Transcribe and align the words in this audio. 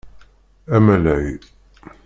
Amalay. 0.75 1.27